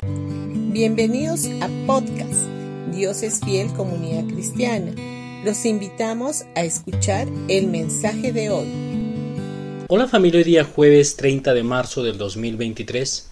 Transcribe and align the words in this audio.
Bienvenidos 0.00 1.46
a 1.60 1.68
podcast 1.84 2.46
Dios 2.94 3.24
es 3.24 3.40
fiel 3.40 3.72
comunidad 3.72 4.32
cristiana. 4.32 4.92
Los 5.44 5.64
invitamos 5.64 6.44
a 6.54 6.62
escuchar 6.62 7.26
el 7.48 7.66
mensaje 7.66 8.32
de 8.32 8.48
hoy. 8.50 8.68
Hola 9.88 10.06
familia, 10.06 10.38
hoy 10.38 10.44
día 10.44 10.62
jueves 10.62 11.16
30 11.16 11.52
de 11.52 11.64
marzo 11.64 12.04
del 12.04 12.16
2023. 12.16 13.28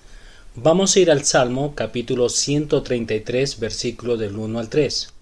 Vamos 0.56 0.96
a 0.96 0.98
ir 0.98 1.12
al 1.12 1.24
Salmo 1.24 1.76
capítulo 1.76 2.29
133 2.29 3.61
versículo 3.61 4.17
del 4.17 4.37
1 4.37 4.59
al 4.59 4.69
3. 4.69 5.12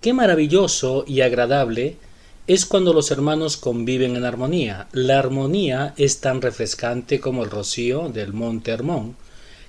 Qué 0.00 0.14
maravilloso 0.14 1.04
y 1.06 1.20
agradable 1.20 1.98
es 2.46 2.64
cuando 2.64 2.94
los 2.94 3.10
hermanos 3.10 3.58
conviven 3.58 4.16
en 4.16 4.24
armonía. 4.24 4.88
La 4.92 5.18
armonía 5.18 5.92
es 5.98 6.20
tan 6.20 6.40
refrescante 6.40 7.20
como 7.20 7.44
el 7.44 7.50
rocío 7.50 8.08
del 8.08 8.32
monte 8.32 8.70
Hermón, 8.70 9.16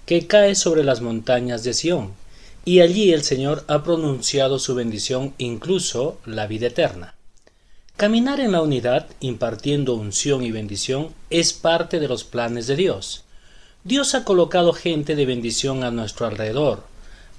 que 0.06 0.28
cae 0.28 0.56
sobre 0.56 0.84
las 0.84 1.02
montañas 1.02 1.64
de 1.64 1.74
Sión, 1.74 2.14
y 2.66 2.80
allí 2.80 3.12
el 3.12 3.24
Señor 3.24 3.64
ha 3.68 3.84
pronunciado 3.84 4.60
su 4.60 4.76
bendición, 4.76 5.34
incluso 5.38 6.18
la 6.26 6.48
vida 6.48 6.68
eterna. 6.68 7.16
Caminar 7.98 8.40
en 8.40 8.52
la 8.52 8.62
unidad, 8.62 9.08
impartiendo 9.20 9.94
unción 9.94 10.44
y 10.44 10.52
bendición, 10.52 11.10
es 11.30 11.54
parte 11.54 12.00
de 12.00 12.08
los 12.08 12.24
planes 12.24 12.68
de 12.68 12.76
Dios. 12.76 13.24
Dios 13.84 14.16
ha 14.16 14.24
colocado 14.24 14.74
gente 14.74 15.16
de 15.16 15.26
bendición 15.26 15.84
a 15.84 15.92
nuestro 15.92 16.26
alrededor. 16.26 16.84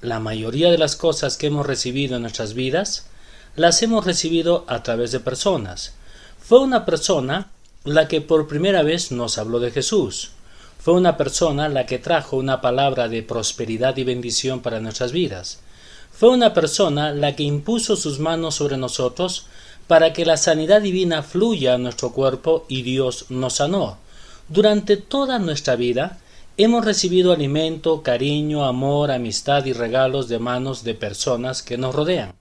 La 0.00 0.20
mayoría 0.20 0.70
de 0.70 0.78
las 0.78 0.94
cosas 0.94 1.36
que 1.36 1.48
hemos 1.48 1.66
recibido 1.66 2.16
en 2.16 2.22
nuestras 2.22 2.55
vidas 2.55 3.06
las 3.56 3.83
hemos 3.83 4.05
recibido 4.05 4.64
a 4.69 4.83
través 4.83 5.10
de 5.10 5.20
personas. 5.20 5.94
Fue 6.38 6.60
una 6.60 6.84
persona 6.84 7.50
la 7.84 8.08
que 8.08 8.20
por 8.20 8.46
primera 8.46 8.83
vez 8.83 9.10
nos 9.10 9.38
habló 9.38 9.58
de 9.58 9.70
Jesús. 9.70 10.33
Fue 10.84 10.92
una 10.92 11.16
persona 11.16 11.70
la 11.70 11.86
que 11.86 11.98
trajo 11.98 12.36
una 12.36 12.60
palabra 12.60 13.08
de 13.08 13.22
prosperidad 13.22 13.96
y 13.96 14.04
bendición 14.04 14.60
para 14.60 14.80
nuestras 14.80 15.12
vidas. 15.12 15.60
Fue 16.12 16.28
una 16.28 16.52
persona 16.52 17.10
la 17.10 17.34
que 17.34 17.42
impuso 17.42 17.96
sus 17.96 18.18
manos 18.18 18.56
sobre 18.56 18.76
nosotros 18.76 19.46
para 19.86 20.12
que 20.12 20.26
la 20.26 20.36
sanidad 20.36 20.82
divina 20.82 21.22
fluya 21.22 21.72
a 21.72 21.78
nuestro 21.78 22.12
cuerpo 22.12 22.66
y 22.68 22.82
Dios 22.82 23.24
nos 23.30 23.54
sanó. 23.54 23.96
Durante 24.50 24.98
toda 24.98 25.38
nuestra 25.38 25.74
vida 25.74 26.18
hemos 26.58 26.84
recibido 26.84 27.32
alimento, 27.32 28.02
cariño, 28.02 28.66
amor, 28.66 29.10
amistad 29.10 29.64
y 29.64 29.72
regalos 29.72 30.28
de 30.28 30.38
manos 30.38 30.84
de 30.84 30.92
personas 30.92 31.62
que 31.62 31.78
nos 31.78 31.94
rodean. 31.94 32.34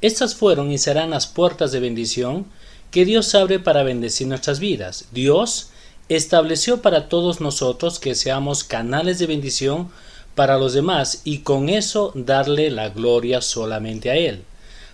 Estas 0.00 0.36
fueron 0.36 0.70
y 0.70 0.78
serán 0.78 1.10
las 1.10 1.26
puertas 1.26 1.72
de 1.72 1.80
bendición 1.80 2.46
que 2.92 3.04
Dios 3.04 3.34
abre 3.34 3.58
para 3.58 3.82
bendecir 3.82 4.28
nuestras 4.28 4.60
vidas. 4.60 5.06
Dios 5.10 5.71
estableció 6.08 6.82
para 6.82 7.08
todos 7.08 7.40
nosotros 7.40 7.98
que 7.98 8.14
seamos 8.14 8.64
canales 8.64 9.18
de 9.18 9.26
bendición 9.26 9.90
para 10.34 10.58
los 10.58 10.72
demás 10.72 11.22
y 11.24 11.38
con 11.38 11.68
eso 11.68 12.12
darle 12.14 12.70
la 12.70 12.88
gloria 12.88 13.40
solamente 13.40 14.10
a 14.10 14.16
Él. 14.16 14.44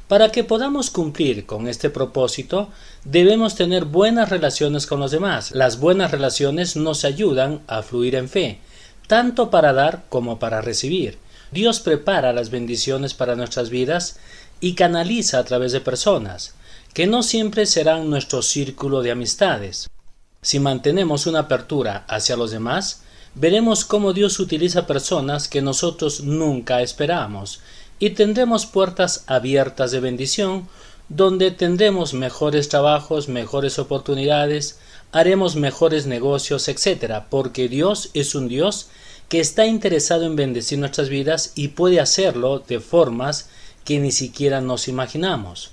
Para 0.08 0.32
que 0.32 0.42
podamos 0.42 0.90
cumplir 0.90 1.44
con 1.44 1.68
este 1.68 1.90
propósito, 1.90 2.70
debemos 3.04 3.54
tener 3.54 3.84
buenas 3.84 4.30
relaciones 4.30 4.86
con 4.86 5.00
los 5.00 5.10
demás. 5.10 5.50
Las 5.52 5.78
buenas 5.80 6.10
relaciones 6.10 6.76
nos 6.76 7.04
ayudan 7.04 7.60
a 7.66 7.82
fluir 7.82 8.14
en 8.14 8.28
fe, 8.28 8.58
tanto 9.06 9.50
para 9.50 9.74
dar 9.74 10.04
como 10.08 10.38
para 10.38 10.62
recibir. 10.62 11.18
Dios 11.52 11.80
prepara 11.80 12.32
las 12.32 12.50
bendiciones 12.50 13.12
para 13.12 13.36
nuestras 13.36 13.68
vidas 13.68 14.18
y 14.60 14.74
canaliza 14.74 15.38
a 15.38 15.44
través 15.44 15.72
de 15.72 15.80
personas, 15.80 16.54
que 16.94 17.06
no 17.06 17.22
siempre 17.22 17.66
serán 17.66 18.08
nuestro 18.08 18.40
círculo 18.40 19.02
de 19.02 19.10
amistades. 19.10 19.88
Si 20.40 20.60
mantenemos 20.60 21.26
una 21.26 21.40
apertura 21.40 22.04
hacia 22.08 22.36
los 22.36 22.52
demás, 22.52 23.02
veremos 23.34 23.84
cómo 23.84 24.12
Dios 24.12 24.38
utiliza 24.38 24.86
personas 24.86 25.48
que 25.48 25.62
nosotros 25.62 26.20
nunca 26.20 26.80
esperamos 26.80 27.60
y 27.98 28.10
tendremos 28.10 28.64
puertas 28.64 29.24
abiertas 29.26 29.90
de 29.90 30.00
bendición 30.00 30.68
donde 31.08 31.50
tendremos 31.50 32.14
mejores 32.14 32.68
trabajos, 32.68 33.28
mejores 33.28 33.78
oportunidades, 33.78 34.78
haremos 35.10 35.56
mejores 35.56 36.06
negocios, 36.06 36.68
etc. 36.68 37.24
Porque 37.28 37.68
Dios 37.68 38.10
es 38.14 38.34
un 38.34 38.46
Dios 38.46 38.88
que 39.28 39.40
está 39.40 39.66
interesado 39.66 40.24
en 40.24 40.36
bendecir 40.36 40.78
nuestras 40.78 41.08
vidas 41.08 41.52
y 41.54 41.68
puede 41.68 41.98
hacerlo 41.98 42.60
de 42.60 42.78
formas 42.78 43.48
que 43.84 43.98
ni 43.98 44.12
siquiera 44.12 44.60
nos 44.60 44.86
imaginamos. 44.86 45.70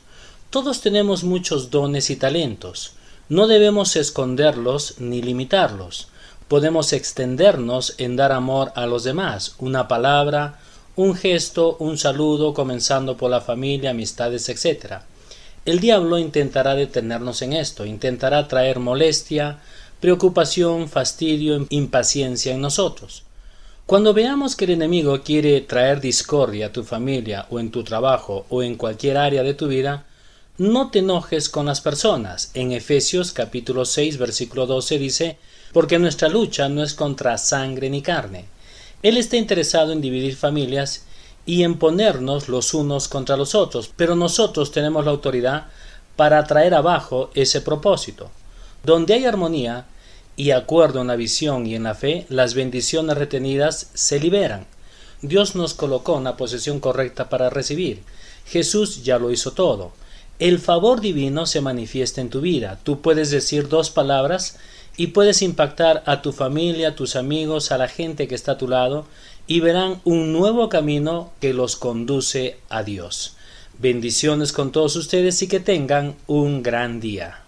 Todos 0.49 0.81
tenemos 0.81 1.23
muchos 1.23 1.69
dones 1.69 2.09
y 2.09 2.15
talentos. 2.15 2.93
No 3.27 3.47
debemos 3.47 3.95
esconderlos 3.95 4.99
ni 4.99 5.19
limitarlos. 5.23 6.09
Podemos 6.47 6.93
extendernos 6.93 7.95
en 7.97 8.15
dar 8.15 8.31
amor 8.31 8.71
a 8.75 8.85
los 8.85 9.03
demás, 9.03 9.55
una 9.57 9.87
palabra, 9.87 10.59
un 10.95 11.15
gesto, 11.15 11.75
un 11.79 11.97
saludo, 11.97 12.53
comenzando 12.53 13.17
por 13.17 13.31
la 13.31 13.41
familia, 13.41 13.89
amistades, 13.89 14.47
etc. 14.47 14.97
El 15.65 15.79
diablo 15.79 16.19
intentará 16.19 16.75
detenernos 16.75 17.41
en 17.41 17.53
esto, 17.53 17.87
intentará 17.87 18.47
traer 18.47 18.77
molestia, 18.77 19.57
preocupación, 19.99 20.87
fastidio, 20.87 21.65
impaciencia 21.69 22.53
en 22.53 22.61
nosotros. 22.61 23.23
Cuando 23.87 24.13
veamos 24.13 24.55
que 24.55 24.65
el 24.65 24.71
enemigo 24.71 25.23
quiere 25.23 25.61
traer 25.61 25.99
discordia 25.99 26.67
a 26.67 26.71
tu 26.71 26.83
familia 26.83 27.47
o 27.49 27.59
en 27.59 27.71
tu 27.71 27.83
trabajo 27.83 28.45
o 28.49 28.61
en 28.61 28.75
cualquier 28.75 29.17
área 29.17 29.41
de 29.41 29.55
tu 29.55 29.67
vida, 29.67 30.05
no 30.57 30.89
te 30.89 30.99
enojes 30.99 31.49
con 31.49 31.65
las 31.65 31.81
personas. 31.81 32.51
En 32.53 32.71
Efesios 32.71 33.33
capítulo 33.33 33.83
6 33.83 34.17
versículo 34.17 34.65
12 34.65 34.97
dice, 34.97 35.37
porque 35.73 35.99
nuestra 35.99 36.29
lucha 36.29 36.69
no 36.69 36.81
es 36.81 36.93
contra 36.93 37.37
sangre 37.37 37.89
ni 37.89 38.01
carne. 38.01 38.45
Él 39.03 39.17
está 39.17 39.35
interesado 39.35 39.91
en 39.91 39.99
dividir 39.99 40.37
familias 40.37 41.03
y 41.45 41.63
en 41.63 41.77
ponernos 41.77 42.47
los 42.47 42.73
unos 42.73 43.09
contra 43.09 43.35
los 43.35 43.53
otros, 43.53 43.91
pero 43.97 44.15
nosotros 44.15 44.71
tenemos 44.71 45.03
la 45.03 45.11
autoridad 45.11 45.65
para 46.15 46.41
traer 46.45 46.73
abajo 46.73 47.31
ese 47.33 47.59
propósito. 47.59 48.31
Donde 48.81 49.13
hay 49.13 49.25
armonía 49.25 49.87
y 50.37 50.51
acuerdo 50.51 51.01
en 51.01 51.07
la 51.07 51.17
visión 51.17 51.67
y 51.67 51.75
en 51.75 51.83
la 51.83 51.95
fe, 51.95 52.25
las 52.29 52.53
bendiciones 52.53 53.17
retenidas 53.17 53.89
se 53.93 54.21
liberan. 54.21 54.67
Dios 55.21 55.53
nos 55.55 55.73
colocó 55.73 56.17
en 56.17 56.23
la 56.23 56.37
posición 56.37 56.79
correcta 56.79 57.27
para 57.27 57.49
recibir. 57.49 58.03
Jesús 58.45 59.03
ya 59.03 59.19
lo 59.19 59.31
hizo 59.31 59.51
todo 59.51 59.91
el 60.39 60.59
favor 60.59 61.01
divino 61.01 61.45
se 61.45 61.61
manifiesta 61.61 62.21
en 62.21 62.29
tu 62.29 62.41
vida. 62.41 62.79
Tú 62.83 63.01
puedes 63.01 63.29
decir 63.31 63.69
dos 63.69 63.89
palabras 63.89 64.57
y 64.97 65.07
puedes 65.07 65.41
impactar 65.41 66.03
a 66.05 66.21
tu 66.21 66.31
familia, 66.31 66.89
a 66.89 66.95
tus 66.95 67.15
amigos, 67.15 67.71
a 67.71 67.77
la 67.77 67.87
gente 67.87 68.27
que 68.27 68.35
está 68.35 68.53
a 68.53 68.57
tu 68.57 68.67
lado 68.67 69.05
y 69.47 69.59
verán 69.59 70.01
un 70.03 70.33
nuevo 70.33 70.69
camino 70.69 71.31
que 71.39 71.53
los 71.53 71.75
conduce 71.75 72.57
a 72.69 72.83
Dios. 72.83 73.35
Bendiciones 73.77 74.51
con 74.51 74.71
todos 74.71 74.95
ustedes 74.95 75.41
y 75.41 75.47
que 75.47 75.59
tengan 75.59 76.15
un 76.27 76.63
gran 76.63 76.99
día. 76.99 77.44